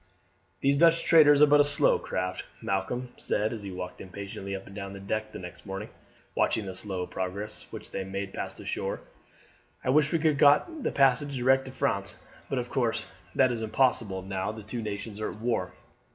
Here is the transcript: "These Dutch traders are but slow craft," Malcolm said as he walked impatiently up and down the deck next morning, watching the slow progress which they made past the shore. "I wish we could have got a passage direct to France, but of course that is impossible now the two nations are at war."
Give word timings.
"These 0.61 0.77
Dutch 0.77 1.03
traders 1.03 1.43
are 1.43 1.45
but 1.45 1.61
slow 1.63 1.99
craft," 1.99 2.45
Malcolm 2.59 3.09
said 3.17 3.53
as 3.53 3.61
he 3.61 3.69
walked 3.69 4.01
impatiently 4.01 4.55
up 4.55 4.65
and 4.65 4.75
down 4.75 4.93
the 4.93 4.99
deck 4.99 5.31
next 5.35 5.63
morning, 5.63 5.89
watching 6.33 6.65
the 6.65 6.73
slow 6.73 7.05
progress 7.05 7.67
which 7.69 7.91
they 7.91 8.03
made 8.03 8.33
past 8.33 8.57
the 8.57 8.65
shore. 8.65 9.01
"I 9.83 9.91
wish 9.91 10.11
we 10.11 10.17
could 10.17 10.31
have 10.31 10.37
got 10.39 10.67
a 10.87 10.91
passage 10.91 11.37
direct 11.37 11.65
to 11.65 11.71
France, 11.71 12.17
but 12.49 12.57
of 12.57 12.71
course 12.71 13.05
that 13.35 13.51
is 13.51 13.61
impossible 13.61 14.23
now 14.23 14.51
the 14.51 14.63
two 14.63 14.81
nations 14.81 15.19
are 15.19 15.29
at 15.29 15.39
war." 15.39 15.71